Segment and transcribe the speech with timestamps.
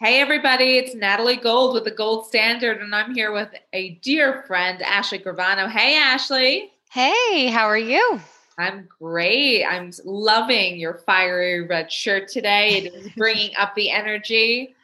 [0.00, 4.42] Hey, everybody, it's Natalie Gold with the Gold Standard, and I'm here with a dear
[4.42, 5.70] friend, Ashley Gravano.
[5.70, 6.72] Hey, Ashley.
[6.90, 8.20] Hey, how are you?
[8.58, 9.64] I'm great.
[9.64, 12.78] I'm loving your fiery red shirt today.
[12.78, 14.74] It is bringing up the energy.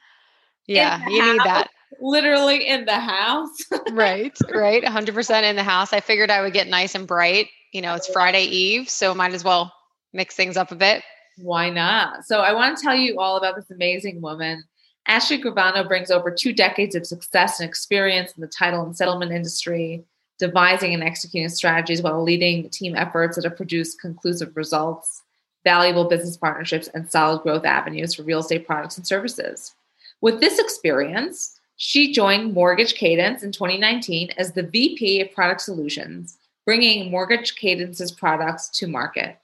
[0.67, 1.71] Yeah, the you house, need that.
[2.01, 3.58] Literally in the house.
[3.90, 4.83] right, right.
[4.85, 5.92] 100% in the house.
[5.92, 7.49] I figured I would get nice and bright.
[7.72, 9.74] You know, it's Friday Eve, so might as well
[10.13, 11.03] mix things up a bit.
[11.37, 12.24] Why not?
[12.27, 14.63] So, I want to tell you all about this amazing woman.
[15.11, 19.33] Ashley Gravano brings over two decades of success and experience in the title and settlement
[19.33, 20.05] industry
[20.39, 25.23] devising and executing strategies while leading team efforts that have produced conclusive results,
[25.65, 29.75] valuable business partnerships, and solid growth avenues for real estate products and services.
[30.20, 36.39] With this experience, she joined Mortgage Cadence in 2019 as the VP of Product Solutions,
[36.65, 39.41] bringing Mortgage Cadence's products to market.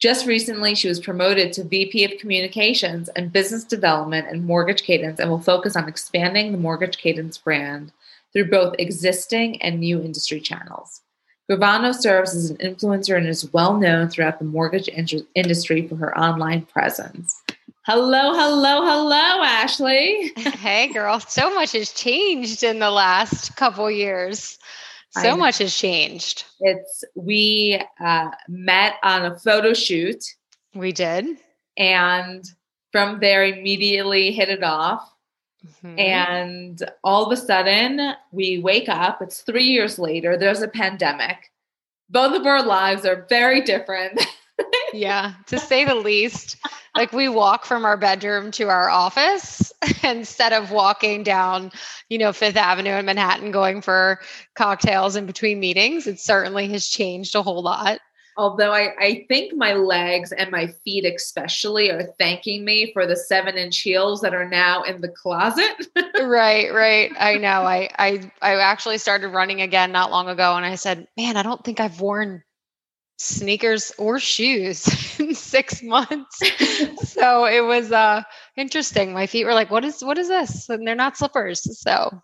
[0.00, 5.18] Just recently, she was promoted to VP of Communications and Business Development and Mortgage Cadence
[5.18, 7.90] and will focus on expanding the Mortgage Cadence brand
[8.32, 11.00] through both existing and new industry channels.
[11.50, 15.96] Gravano serves as an influencer and is well known throughout the mortgage in- industry for
[15.96, 17.42] her online presence.
[17.84, 20.32] Hello, hello, hello, Ashley.
[20.36, 21.20] Hey, girl.
[21.20, 24.58] So much has changed in the last couple years.
[25.22, 26.44] So much has changed.
[26.60, 30.24] It's we uh, met on a photo shoot.
[30.74, 31.26] We did,
[31.76, 32.44] and
[32.92, 35.12] from there immediately hit it off.
[35.82, 35.98] Mm-hmm.
[35.98, 39.20] And all of a sudden, we wake up.
[39.20, 40.36] It's three years later.
[40.36, 41.50] There's a pandemic.
[42.08, 44.24] Both of our lives are very different.
[44.92, 46.56] yeah, to say the least.
[46.94, 49.72] Like we walk from our bedroom to our office
[50.02, 51.70] instead of walking down,
[52.08, 54.20] you know, Fifth Avenue in Manhattan going for
[54.56, 56.06] cocktails in between meetings.
[56.06, 58.00] It certainly has changed a whole lot.
[58.36, 63.16] Although I, I think my legs and my feet, especially, are thanking me for the
[63.16, 65.88] seven inch heels that are now in the closet.
[66.20, 67.10] right, right.
[67.18, 67.62] I know.
[67.62, 71.42] I, I I actually started running again not long ago, and I said, "Man, I
[71.42, 72.44] don't think I've worn
[73.18, 74.86] sneakers or shoes
[75.20, 76.40] in six months."
[77.10, 78.22] so it was uh
[78.56, 79.12] interesting.
[79.12, 81.78] My feet were like, "What is what is this?" And they're not slippers.
[81.80, 82.22] So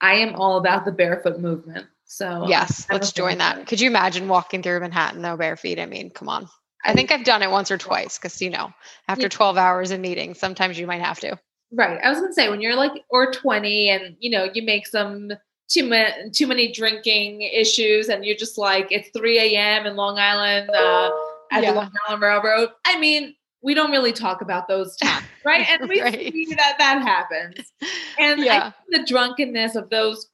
[0.00, 1.86] I am all about the barefoot movement.
[2.04, 3.66] So yes, let's join that.
[3.66, 5.78] Could you imagine walking through Manhattan though bare feet?
[5.78, 6.48] I mean, come on.
[6.84, 8.72] I think I've done it once or twice because you know,
[9.06, 11.38] after 12 hours of meetings, sometimes you might have to.
[11.72, 12.00] Right.
[12.02, 15.30] I was gonna say when you're like or 20 and you know, you make some
[15.70, 19.86] too many too many drinking issues and you're just like it's 3 a.m.
[19.86, 21.10] in Long Island uh,
[21.52, 21.70] at yeah.
[21.70, 22.70] the Long Island Railroad.
[22.84, 25.66] I mean, we don't really talk about those times, right?
[25.68, 26.32] And we right.
[26.32, 27.72] see that that happens.
[28.18, 28.72] And yeah.
[28.88, 30.28] the drunkenness of those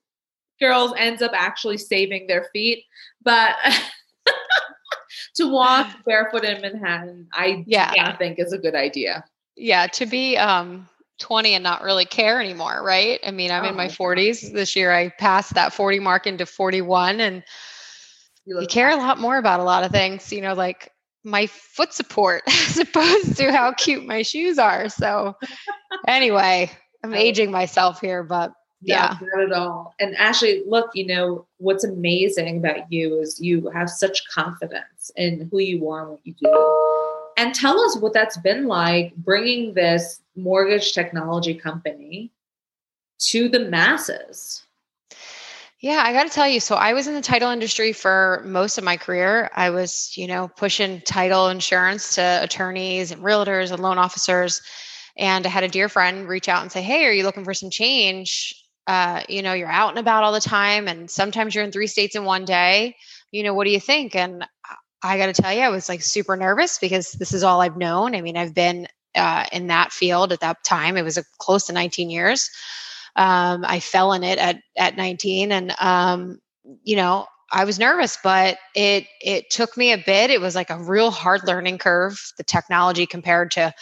[0.59, 2.85] girls ends up actually saving their feet.
[3.23, 3.57] But
[5.37, 8.17] to walk barefoot in Manhattan, I yeah.
[8.17, 9.25] think is a good idea.
[9.57, 10.89] Yeah, to be um
[11.19, 13.21] 20 and not really care anymore, right?
[13.27, 14.53] I mean, I'm oh, in my 40s.
[14.53, 17.43] This year I passed that 40 mark into 41 and
[18.45, 20.93] you, you care a lot more about a lot of things, you know, like
[21.25, 24.89] my foot support as opposed to how cute my shoes are.
[24.89, 25.37] So
[26.07, 26.71] anyway,
[27.03, 31.85] I'm aging myself here, but yeah not at all and actually look you know what's
[31.85, 36.35] amazing about you is you have such confidence in who you are and what you
[36.35, 36.49] do
[37.37, 42.31] and tell us what that's been like bringing this mortgage technology company
[43.19, 44.63] to the masses
[45.79, 46.59] yeah, I got to tell you.
[46.59, 49.51] So I was in the title industry for most of my career.
[49.55, 54.63] I was, you know, pushing title insurance to attorneys and realtors and loan officers.
[55.19, 57.53] And I had a dear friend reach out and say, Hey, are you looking for
[57.53, 58.55] some change?
[58.87, 61.87] uh, you know, you're out and about all the time, and sometimes you're in three
[61.87, 62.97] states in one day.
[63.33, 64.15] You know, what do you think?
[64.15, 64.47] And
[65.03, 67.77] I got to tell you, I was like super nervous because this is all I've
[67.77, 68.15] known.
[68.15, 70.97] I mean, I've been uh, in that field at that time.
[70.97, 72.51] It was a, close to 19 years.
[73.17, 76.39] Um, I fell in it at at 19, and um,
[76.83, 80.31] you know, I was nervous, but it it took me a bit.
[80.31, 82.21] It was like a real hard learning curve.
[82.37, 83.73] The technology compared to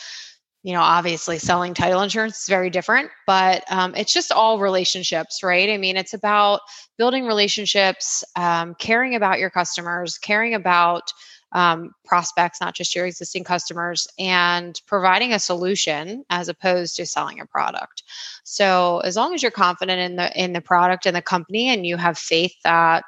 [0.64, 5.43] you know obviously selling title insurance is very different but um, it's just all relationships
[5.44, 5.70] right?
[5.70, 6.61] I mean it's about
[6.99, 11.12] building relationships um, caring about your customers caring about
[11.52, 17.40] um, prospects not just your existing customers and providing a solution as opposed to selling
[17.40, 18.02] a product.
[18.43, 21.87] So as long as you're confident in the in the product and the company and
[21.87, 23.05] you have faith that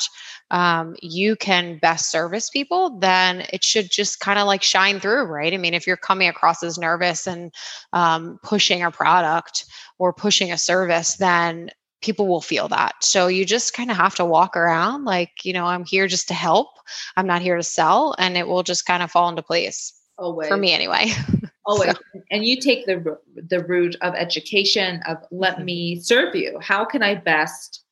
[0.51, 5.25] um, you can best service people, then it should just kind of like shine through,
[5.25, 5.53] right?
[5.53, 7.53] I mean, if you're coming across as nervous and
[7.93, 9.67] um, pushing a product
[9.99, 11.71] or pushing a service, then
[12.03, 12.95] people will feel that.
[13.01, 16.29] So you just kind of have to walk around like, you know, I'm here just
[16.29, 16.69] to help.
[17.17, 19.93] I'm not here to sell, and it will just kind of fall into place.
[20.19, 20.49] Always.
[20.49, 21.07] For me, anyway.
[21.67, 21.91] Always.
[21.91, 22.23] so.
[22.31, 26.59] and you take the the route of education of let me serve you.
[26.61, 27.83] How can I best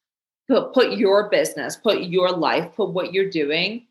[0.48, 3.86] put put your business, put your life, put what you're doing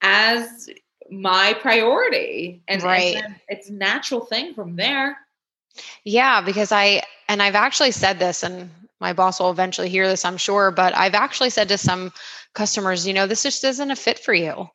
[0.00, 0.68] as
[1.10, 3.16] my priority, and, right.
[3.16, 5.16] and it's a natural thing from there.
[6.04, 8.70] Yeah, because I and I've actually said this, and
[9.00, 12.12] my boss will eventually hear this, I'm sure, but I've actually said to some
[12.54, 14.68] customers, you know, this just isn't a fit for you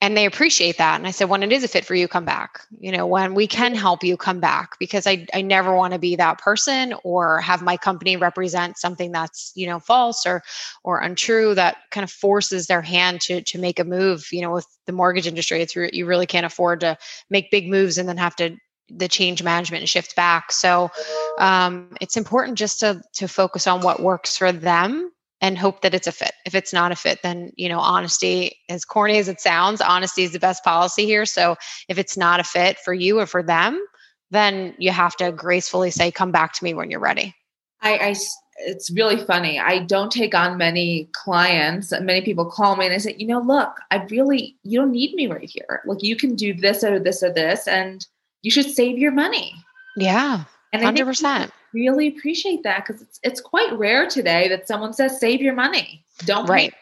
[0.00, 0.96] and they appreciate that.
[0.96, 2.66] And i said when it is a fit for you come back.
[2.78, 4.78] You know when we can help you come back.
[4.78, 9.12] Because i, I never want to be that person or have my company represent something
[9.12, 10.42] that's you know false or
[10.84, 14.26] or untrue that kind of forces their hand to to make a move.
[14.32, 16.96] You know with the mortgage industry it's re- you really can't afford to
[17.28, 18.56] make big moves and then have to
[18.92, 20.50] the change management and shift back.
[20.50, 20.90] So
[21.38, 25.94] um, it's important just to to focus on what works for them and hope that
[25.94, 26.32] it's a fit.
[26.44, 30.22] If it's not a fit, then, you know, honesty, as corny as it sounds, honesty
[30.22, 31.24] is the best policy here.
[31.24, 31.56] So
[31.88, 33.82] if it's not a fit for you or for them,
[34.30, 37.34] then you have to gracefully say, come back to me when you're ready.
[37.82, 38.14] I, I
[38.62, 39.58] it's really funny.
[39.58, 41.92] I don't take on many clients.
[41.92, 45.14] Many people call me and I say, you know, look, I really, you don't need
[45.14, 45.82] me right here.
[45.86, 48.06] Like you can do this or this or this, and
[48.42, 49.54] you should save your money.
[49.96, 50.44] Yeah.
[50.72, 55.40] And 100% really appreciate that because it's it's quite rare today that someone says save
[55.40, 56.04] your money.
[56.24, 56.74] Don't right.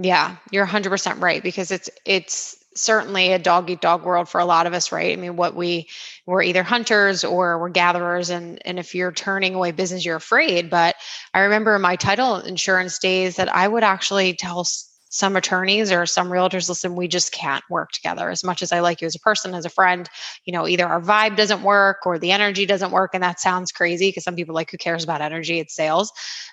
[0.00, 4.44] Yeah, you're 100% right because it's it's certainly a dog eat dog world for a
[4.44, 5.12] lot of us, right?
[5.12, 5.88] I mean, what we
[6.26, 10.70] we're either hunters or we're gatherers, and and if you're turning away business, you're afraid.
[10.70, 10.94] But
[11.34, 14.64] I remember in my title insurance days that I would actually tell
[15.10, 18.30] some attorneys or some realtors listen we just can't work together.
[18.30, 20.08] As much as i like you as a person as a friend
[20.44, 23.72] you know either our vibe doesn't work or the energy doesn't work and that sounds
[23.72, 25.58] crazy because some people like who cares about energy?
[25.58, 26.12] It's sales.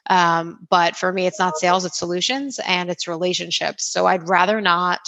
[0.10, 3.86] Um, but for me it's not sales it's solutions and it's relationships.
[3.86, 5.02] So i'd rather not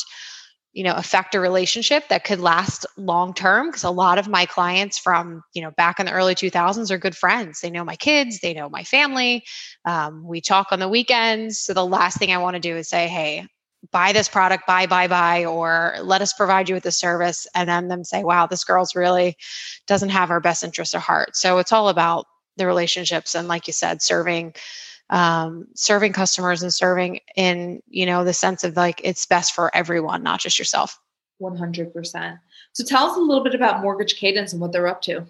[0.73, 4.45] you know affect a relationship that could last long term because a lot of my
[4.45, 7.61] clients from you know back in the early 2000s are good friends.
[7.61, 9.43] They know my kids they know my family
[9.85, 11.59] um, we talk on the weekends.
[11.59, 13.47] So the last thing i want to do is say hey
[13.91, 17.69] buy this product buy buy buy or let us provide you with the service and
[17.69, 19.35] then them say wow this girl's really
[19.87, 21.35] doesn't have our best interests at heart.
[21.35, 22.25] So it's all about
[22.57, 24.53] the relationships and like you said serving
[25.09, 29.75] um, serving customers and serving in you know the sense of like it's best for
[29.75, 30.99] everyone not just yourself
[31.41, 32.39] 100%
[32.73, 35.25] so tell us a little bit about mortgage cadence and what they're up to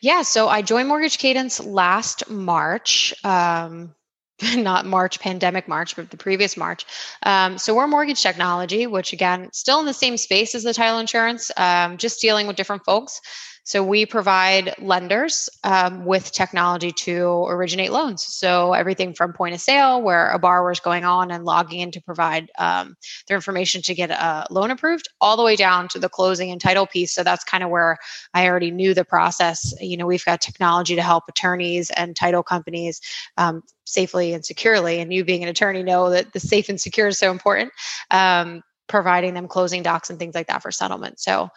[0.00, 3.94] yeah so i joined mortgage cadence last march um,
[4.56, 6.84] not March, pandemic March, but the previous March.
[7.22, 10.98] Um, so we're mortgage technology, which again, still in the same space as the title
[10.98, 13.20] insurance, um, just dealing with different folks.
[13.64, 18.22] So we provide lenders um, with technology to originate loans.
[18.22, 21.90] So everything from point of sale, where a borrower is going on and logging in
[21.92, 22.94] to provide um,
[23.26, 26.60] their information to get a loan approved, all the way down to the closing and
[26.60, 27.14] title piece.
[27.14, 27.96] So that's kind of where
[28.34, 29.72] I already knew the process.
[29.80, 33.00] You know, we've got technology to help attorneys and title companies
[33.38, 35.00] um, safely and securely.
[35.00, 37.72] And you being an attorney know that the safe and secure is so important.
[38.10, 41.18] Um, providing them closing docs and things like that for settlement.
[41.18, 41.48] So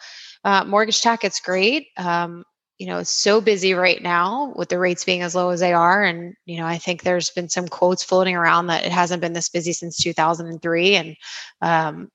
[0.48, 1.88] uh, mortgage tech, it's great.
[1.98, 2.42] Um,
[2.78, 5.74] you know, it's so busy right now with the rates being as low as they
[5.74, 6.02] are.
[6.02, 9.34] And, you know, I think there's been some quotes floating around that it hasn't been
[9.34, 10.94] this busy since 2003.
[10.94, 11.16] And,
[11.60, 12.08] um,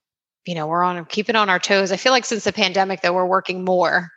[0.46, 1.92] you know, we're on keeping on our toes.
[1.92, 4.08] I feel like since the pandemic, though, we're working more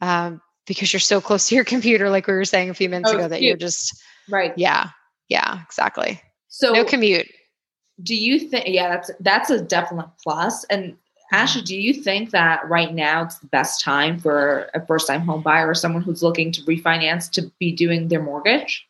[0.00, 3.12] um, because you're so close to your computer, like we were saying a few minutes
[3.12, 4.52] oh, ago, that you're just, right.
[4.56, 4.88] Yeah.
[5.28, 6.20] Yeah, exactly.
[6.48, 7.28] So, no commute.
[8.02, 10.64] Do you think, yeah, that's, that's a definite plus.
[10.64, 10.96] And
[11.34, 15.22] Ashley, do you think that right now it's the best time for a first time
[15.22, 18.86] home buyer or someone who's looking to refinance to be doing their mortgage?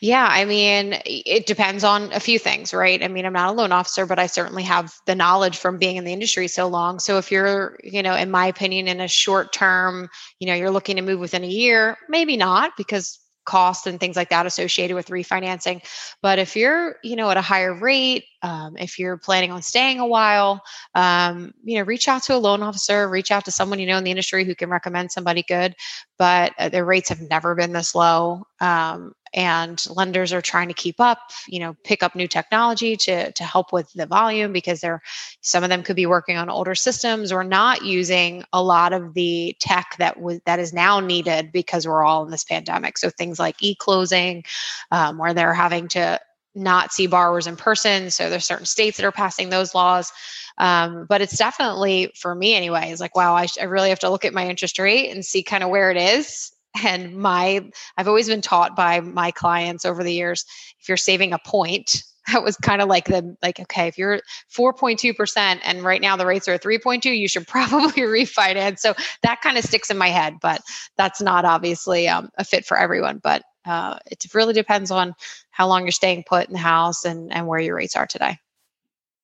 [0.00, 3.02] Yeah, I mean, it depends on a few things, right?
[3.02, 5.96] I mean, I'm not a loan officer, but I certainly have the knowledge from being
[5.96, 6.98] in the industry so long.
[7.00, 10.08] So if you're, you know, in my opinion, in a short term,
[10.38, 13.18] you know, you're looking to move within a year, maybe not because
[13.48, 15.82] costs and things like that associated with refinancing.
[16.22, 19.98] But if you're, you know, at a higher rate, um, if you're planning on staying
[20.00, 20.60] a while,
[20.94, 23.96] um, you know, reach out to a loan officer, reach out to someone you know
[23.96, 25.74] in the industry who can recommend somebody good.
[26.18, 28.44] But uh, their rates have never been this low.
[28.60, 31.18] Um, and lenders are trying to keep up
[31.48, 35.02] you know pick up new technology to to help with the volume because they're
[35.40, 39.14] some of them could be working on older systems or not using a lot of
[39.14, 42.98] the tech that was that is now needed because we're all in this pandemic.
[42.98, 44.44] So things like e-closing
[44.90, 46.20] um, where they're having to
[46.54, 48.10] not see borrowers in person.
[48.10, 50.12] So there's certain states that are passing those laws.
[50.58, 54.10] Um, but it's definitely for me anyway like wow I, sh- I really have to
[54.10, 56.50] look at my interest rate and see kind of where it is
[56.84, 57.64] and my
[57.96, 60.44] i've always been taught by my clients over the years
[60.80, 64.20] if you're saving a point that was kind of like the like okay if you're
[64.54, 68.80] 4.2% and right now the rates are 3.2 you should probably refinance.
[68.80, 70.60] So that kind of sticks in my head but
[70.98, 75.14] that's not obviously um, a fit for everyone but uh, it really depends on
[75.50, 78.38] how long you're staying put in the house and and where your rates are today.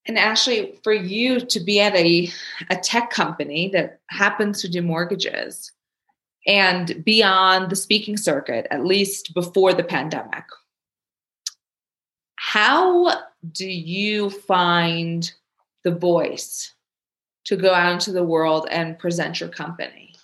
[0.06, 2.30] And Ashley, for you to be at a,
[2.68, 5.72] a tech company that happens to do mortgages
[6.46, 10.44] and be on the speaking circuit, at least before the pandemic,
[12.36, 13.12] how
[13.52, 15.32] do you find
[15.82, 16.72] the voice
[17.44, 20.14] to go out into the world and present your company?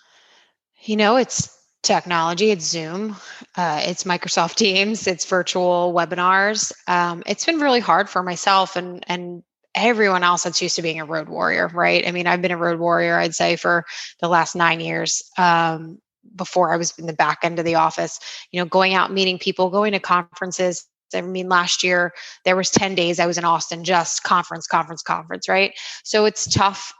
[0.82, 3.16] You know, it's technology, it's Zoom,
[3.56, 6.72] uh, it's Microsoft Teams, it's virtual webinars.
[6.86, 9.42] Um, it's been really hard for myself and and
[9.74, 12.06] everyone else that's used to being a road warrior, right?
[12.06, 13.84] I mean, I've been a road warrior, I'd say, for
[14.20, 15.22] the last nine years.
[15.38, 16.00] Um,
[16.36, 18.18] before I was in the back end of the office,
[18.52, 20.86] you know, going out meeting people, going to conferences.
[21.14, 22.12] I mean, last year
[22.44, 25.72] there was 10 days I was in Austin, just conference, conference, conference, right?
[26.04, 26.92] So it's tough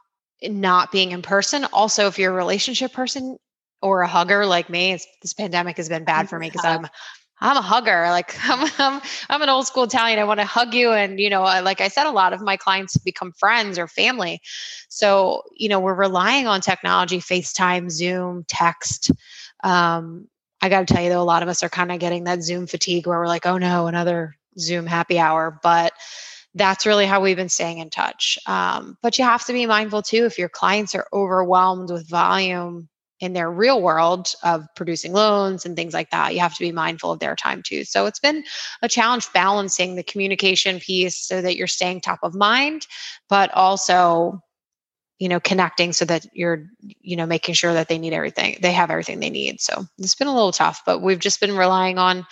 [0.42, 1.66] not being in person.
[1.72, 3.36] Also, if you're a relationship person
[3.82, 6.86] or a hugger like me, this pandemic has been bad for me because I'm
[7.40, 8.06] I'm a hugger.
[8.10, 10.18] Like I'm, I'm, I'm an old school Italian.
[10.18, 10.92] I want to hug you.
[10.92, 14.40] And, you know, like I said, a lot of my clients become friends or family.
[14.88, 19.10] So, you know, we're relying on technology, FaceTime, Zoom, text.
[19.64, 20.28] Um,
[20.62, 22.42] I got to tell you though, a lot of us are kind of getting that
[22.42, 25.58] Zoom fatigue where we're like, oh no, another Zoom happy hour.
[25.62, 25.92] But
[26.54, 28.38] that's really how we've been staying in touch.
[28.46, 32.89] Um, but you have to be mindful too if your clients are overwhelmed with volume
[33.20, 36.72] in their real world of producing loans and things like that you have to be
[36.72, 37.84] mindful of their time too.
[37.84, 38.44] So it's been
[38.82, 42.86] a challenge balancing the communication piece so that you're staying top of mind
[43.28, 44.40] but also
[45.18, 48.72] you know connecting so that you're you know making sure that they need everything they
[48.72, 49.60] have everything they need.
[49.60, 52.26] So it's been a little tough but we've just been relying on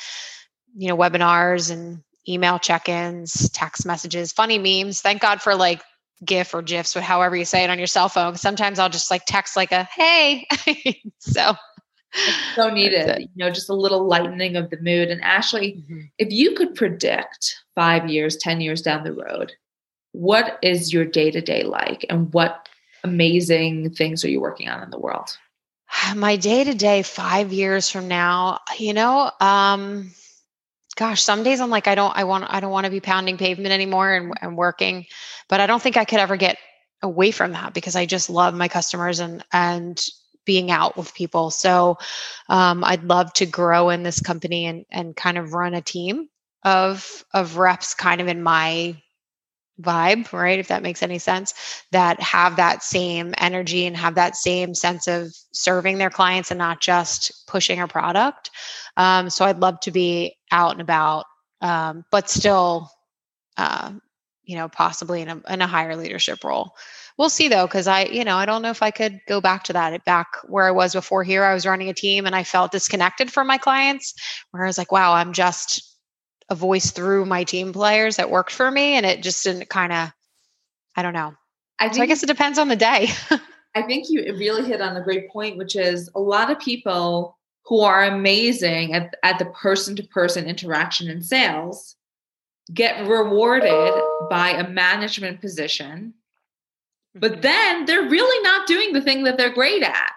[0.77, 5.01] you know webinars and email check-ins text messages funny memes.
[5.01, 5.83] Thank god for like
[6.25, 8.37] GIF or GIFs or however you say it on your cell phone.
[8.37, 10.47] Sometimes I'll just like text like a hey.
[11.19, 11.55] so
[12.13, 15.11] it's so needed, you know, just a little lightening of the mood.
[15.11, 16.01] And Ashley, mm-hmm.
[16.19, 19.53] if you could predict five years, 10 years down the road,
[20.13, 22.69] what is your day to day like and what
[23.05, 25.37] amazing things are you working on in the world?
[26.17, 30.11] My day to day, five years from now, you know, um,
[30.99, 33.39] gosh, some days I'm like, I don't, I want, I don't want to be pounding
[33.39, 35.07] pavement anymore and, and working,
[35.49, 36.59] but I don't think I could ever get
[37.03, 40.05] away from that because I just love my customers and, and
[40.45, 41.51] being out with people.
[41.51, 41.99] So
[42.49, 46.29] um, I'd love to grow in this company and, and kind of run a team
[46.65, 49.01] of, of reps kind of in my
[49.81, 50.59] vibe, right?
[50.59, 51.55] If that makes any sense,
[51.93, 56.59] that have that same energy and have that same sense of serving their clients and
[56.59, 58.51] not just pushing a product.
[58.97, 61.27] Um, so I'd love to be out and about,
[61.61, 62.91] um, but still,
[63.57, 63.93] uh,
[64.43, 66.75] you know, possibly in a, in a higher leadership role.
[67.19, 69.65] We'll see though, because I, you know, I don't know if I could go back
[69.65, 70.05] to that.
[70.05, 73.31] Back where I was before here, I was running a team and I felt disconnected
[73.31, 74.15] from my clients,
[74.51, 75.88] where I was like, wow, I'm just
[76.49, 79.93] a voice through my team players that worked for me and it just didn't kind
[79.93, 80.13] of
[80.97, 81.35] i don't know.
[81.79, 83.09] I, think, so I guess it depends on the day.
[83.77, 87.37] I think you really hit on a great point which is a lot of people
[87.67, 91.95] who are amazing at, at the person to person interaction in sales
[92.73, 93.95] get rewarded
[94.29, 96.15] by a management position
[97.15, 97.41] but mm-hmm.
[97.41, 100.13] then they're really not doing the thing that they're great at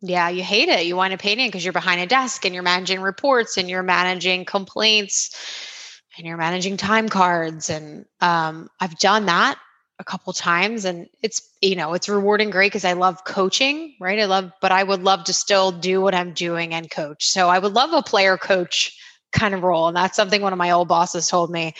[0.00, 0.86] yeah, you hate it.
[0.86, 3.68] You want up hating it because you're behind a desk and you're managing reports and
[3.68, 7.70] you're managing complaints and you're managing time cards.
[7.70, 9.58] And um, I've done that
[9.98, 14.20] a couple times and it's you know it's rewarding great because i love coaching right
[14.20, 17.48] i love but i would love to still do what i'm doing and coach so
[17.48, 18.96] i would love a player coach
[19.32, 21.74] kind of role and that's something one of my old bosses told me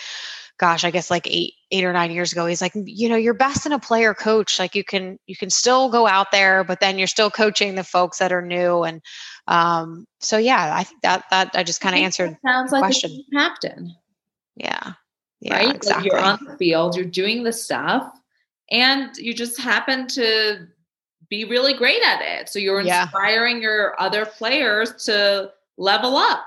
[0.59, 3.33] gosh, I guess like eight, eight or nine years ago, he's like, you know, you're
[3.33, 4.59] best in a player coach.
[4.59, 7.83] Like you can, you can still go out there, but then you're still coaching the
[7.83, 8.83] folks that are new.
[8.83, 9.01] And
[9.47, 13.11] um, so, yeah, I think that, that I just kind of answered sounds like question.
[13.11, 13.95] a captain.
[14.55, 14.93] Yeah.
[15.41, 15.75] Yeah, right?
[15.75, 16.09] exactly.
[16.09, 18.11] Like you're on the field, you're doing the stuff
[18.69, 20.67] and you just happen to
[21.29, 22.49] be really great at it.
[22.49, 23.63] So you're inspiring yeah.
[23.63, 26.43] your other players to level up.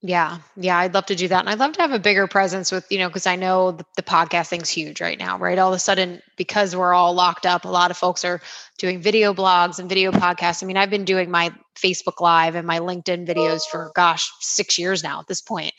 [0.00, 1.40] Yeah, yeah, I'd love to do that.
[1.40, 3.84] And I'd love to have a bigger presence with, you know, because I know the,
[3.96, 5.58] the huge right now, right?
[5.58, 8.40] All of a sudden, because we're all locked up, a lot of folks are
[8.78, 10.62] doing video blogs and video podcasts.
[10.62, 14.78] I mean, I've been doing my Facebook Live and my LinkedIn videos for, gosh, six
[14.78, 15.72] years now at this point.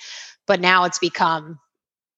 [0.47, 1.57] But now it's become,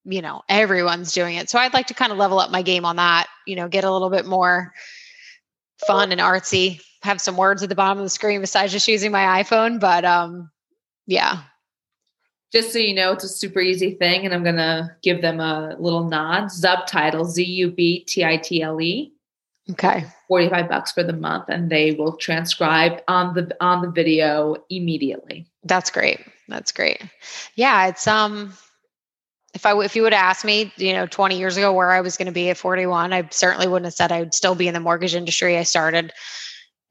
[0.04, 1.52] you know, everyone's doing it.
[1.52, 3.84] So I'd like to kind of level up my game on that, you know, get
[3.84, 4.74] a little bit more
[5.86, 9.12] fun and artsy, have some words at the bottom of the screen besides just using
[9.12, 9.80] my iPhone.
[9.80, 10.50] But um,
[11.06, 11.44] yeah,
[12.52, 15.76] Just so you know, it's a super easy thing, and I'm gonna give them a
[15.80, 16.46] little nod.
[16.46, 19.14] Zubtitle Z U B T I T L E.
[19.70, 20.06] Okay.
[20.28, 25.46] 45 bucks for the month and they will transcribe on the on the video immediately.
[25.64, 26.20] That's great.
[26.48, 27.02] That's great.
[27.56, 28.54] Yeah, it's um
[29.54, 32.18] if I if you would ask me, you know, 20 years ago where I was
[32.18, 34.74] going to be at 41, I certainly wouldn't have said I would still be in
[34.74, 35.58] the mortgage industry.
[35.58, 36.12] I started,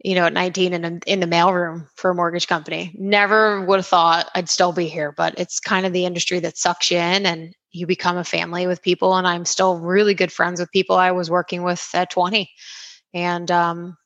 [0.02, 2.94] you know, at 19 in a, in the mailroom for a mortgage company.
[2.98, 6.56] Never would have thought I'd still be here, but it's kind of the industry that
[6.56, 9.14] sucks you in and you become a family with people.
[9.16, 12.50] And I'm still really good friends with people I was working with at 20.
[13.12, 13.96] And um,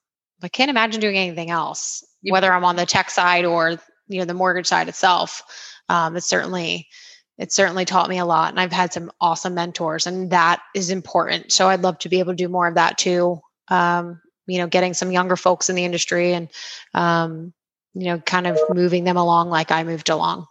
[0.43, 4.25] I can't imagine doing anything else, whether I'm on the tech side or you know
[4.25, 5.43] the mortgage side itself.
[5.89, 6.89] Um, it's certainly
[7.39, 10.91] it certainly taught me a lot and i've had some awesome mentors and that is
[10.91, 14.59] important so i'd love to be able to do more of that too um, you
[14.59, 16.49] know getting some younger folks in the industry and
[16.95, 17.53] um,
[17.95, 20.47] you know kind of moving them along like i moved along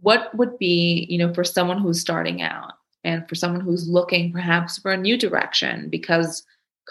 [0.00, 2.72] what would be you know for someone who's starting out
[3.04, 6.44] and for someone who's looking perhaps for a new direction because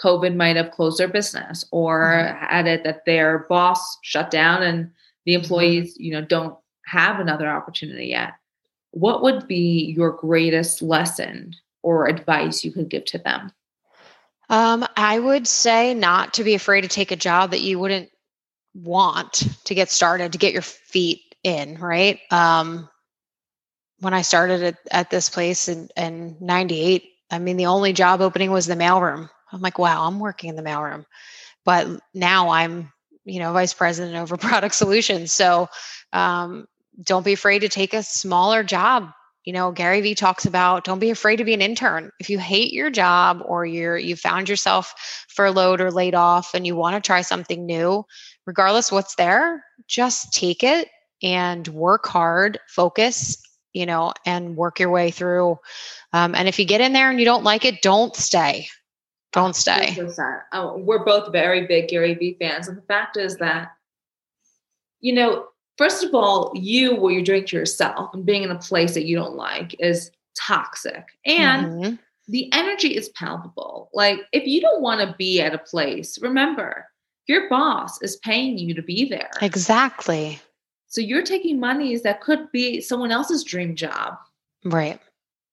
[0.04, 2.46] covid might have closed their business or mm-hmm.
[2.46, 4.92] had it that their boss shut down and
[5.26, 5.42] the mm-hmm.
[5.44, 8.34] employees you know don't have another opportunity yet
[8.96, 13.52] what would be your greatest lesson or advice you could give to them?
[14.50, 18.10] Um, I would say not to be afraid to take a job that you wouldn't
[18.74, 22.20] want to get started, to get your feet in, right?
[22.32, 22.90] Um,
[24.00, 28.22] when I started at, at this place in, in 98, I mean, the only job
[28.22, 29.30] opening was the mailroom.
[29.52, 31.06] I'm like, wow, I'm working in the mailroom.
[31.64, 32.92] But now I'm,
[33.24, 35.32] you know, vice president over product solutions.
[35.32, 35.70] So
[36.14, 36.68] um,
[37.02, 39.12] don't be afraid to take a smaller job
[39.46, 42.12] you know gary vee talks about don't be afraid to be an intern.
[42.20, 44.94] If you hate your job or you're you found yourself
[45.30, 48.06] furloughed or laid off and you want to try something new
[48.46, 50.90] regardless what's there just take it
[51.24, 53.42] and work hard focus
[53.76, 55.60] you know and work your way through.
[56.14, 58.68] Um, and if you get in there and you don't like it don't stay.
[59.34, 59.94] Don't stay.
[60.54, 63.74] oh, we're both very big gary vee fans and the fact is that
[65.02, 65.48] you know
[65.78, 69.06] first of all, you, what you're doing to yourself and being in a place that
[69.06, 71.06] you don't like is toxic.
[71.26, 71.96] And mm-hmm.
[72.28, 73.90] the energy is palpable.
[73.94, 76.86] Like, if you don't want to be at a place, remember,
[77.28, 79.32] your boss is paying you to be there.
[79.42, 80.40] Exactly.
[80.88, 84.16] So you're taking monies that could be someone else's dream job.
[84.64, 85.00] Right.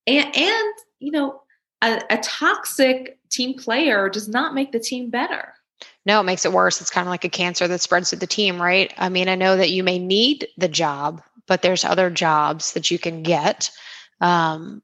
[0.07, 1.41] And, and you know,
[1.81, 5.53] a, a toxic team player does not make the team better.
[6.05, 6.81] No, it makes it worse.
[6.81, 8.93] It's kind of like a cancer that spreads to the team, right?
[8.97, 12.91] I mean, I know that you may need the job, but there's other jobs that
[12.91, 13.71] you can get,
[14.19, 14.81] um,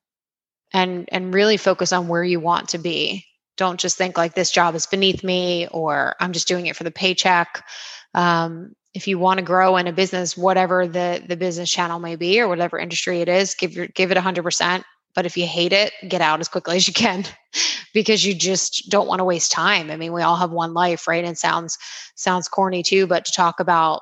[0.74, 3.26] and and really focus on where you want to be.
[3.58, 6.84] Don't just think like this job is beneath me or I'm just doing it for
[6.86, 7.66] the paycheck.
[8.14, 12.16] Um, if you want to grow in a business, whatever the the business channel may
[12.16, 14.84] be or whatever industry it is, give your give it 100%.
[15.20, 17.26] But if you hate it, get out as quickly as you can
[17.94, 19.92] because you just don't want to waste time.
[19.92, 21.26] I mean, we all have one life, right?
[21.26, 21.78] And sounds
[22.16, 24.00] sounds corny too, but to talk about,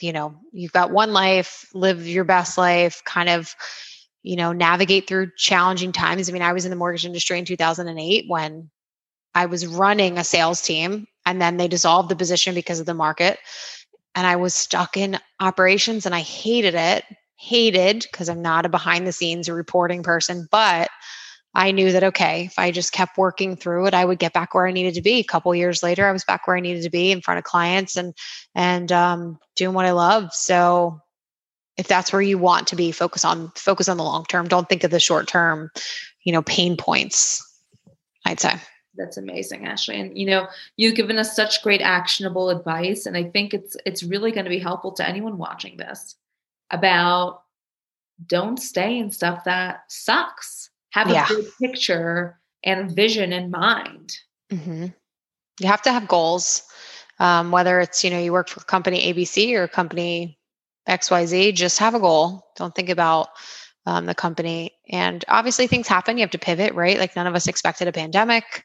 [0.00, 3.54] you know, you've got one life, live your best life, kind of,
[4.22, 6.30] you know, navigate through challenging times.
[6.30, 8.70] I mean, I was in the mortgage industry in 2008 when
[9.34, 12.94] I was running a sales team and then they dissolved the position because of the
[12.94, 13.38] market
[14.14, 17.04] and I was stuck in operations and I hated it
[17.38, 20.90] hated because I'm not a behind the scenes reporting person, but
[21.54, 24.54] I knew that okay, if I just kept working through it, I would get back
[24.54, 25.18] where I needed to be.
[25.18, 27.44] A couple years later, I was back where I needed to be in front of
[27.44, 28.14] clients and
[28.54, 30.32] and um, doing what I love.
[30.34, 31.00] So,
[31.76, 34.46] if that's where you want to be, focus on focus on the long term.
[34.46, 35.70] Don't think of the short term,
[36.24, 37.44] you know, pain points.
[38.26, 38.54] I'd say
[38.96, 43.22] that's amazing ashley and you know you've given us such great actionable advice and i
[43.22, 46.16] think it's it's really going to be helpful to anyone watching this
[46.70, 47.42] about
[48.26, 50.70] don't stay in stuff that sucks.
[50.90, 51.26] Have yeah.
[51.30, 54.16] a big picture and vision in mind.
[54.52, 54.86] Mm-hmm.
[55.60, 56.62] You have to have goals,
[57.18, 60.38] um, whether it's you know you work for company ABC or company
[60.88, 61.54] XYZ.
[61.54, 62.46] Just have a goal.
[62.56, 63.28] Don't think about
[63.86, 64.72] um, the company.
[64.88, 66.16] And obviously, things happen.
[66.16, 66.98] You have to pivot, right?
[66.98, 68.64] Like none of us expected a pandemic.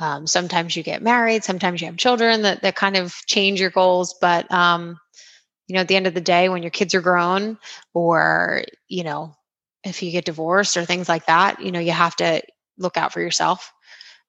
[0.00, 1.44] Um, sometimes you get married.
[1.44, 4.14] Sometimes you have children that that kind of change your goals.
[4.20, 4.98] But um,
[5.66, 7.58] you know at the end of the day when your kids are grown
[7.92, 9.34] or you know
[9.84, 12.42] if you get divorced or things like that you know you have to
[12.78, 13.72] look out for yourself.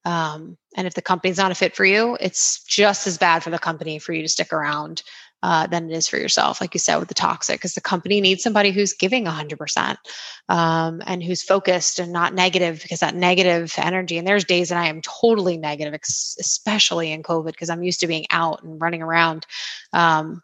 [0.04, 3.50] Um, and if the company's not a fit for you it's just as bad for
[3.50, 5.02] the company for you to stick around
[5.42, 8.22] uh, than it is for yourself like you said with the toxic because the company
[8.22, 9.98] needs somebody who's giving 100%
[10.48, 14.78] um, and who's focused and not negative because that negative energy and there's days that
[14.78, 16.00] i am totally negative
[16.40, 19.48] especially in covid because i'm used to being out and running around
[19.92, 20.44] um,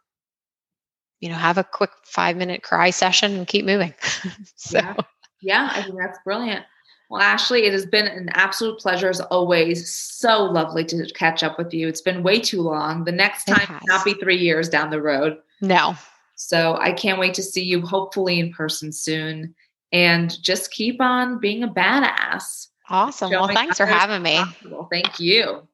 [1.22, 3.94] you know, have a quick five minute cry session and keep moving.
[4.56, 4.80] so.
[4.80, 4.96] Yeah.
[5.42, 6.66] yeah, I think that's brilliant.
[7.10, 9.92] Well, Ashley, it has been an absolute pleasure as always.
[9.92, 11.88] So lovely to catch up with you.
[11.88, 13.04] It's been way too long.
[13.04, 15.38] The next time not be three years down the road.
[15.60, 15.96] No.
[16.36, 19.54] So I can't wait to see you hopefully in person soon.
[19.92, 22.68] And just keep on being a badass.
[22.90, 23.30] Awesome.
[23.30, 24.42] Well, thanks for having me.
[24.70, 25.68] Well, thank you.